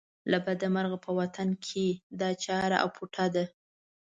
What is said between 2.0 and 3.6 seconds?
دا چاره اپوټه ده.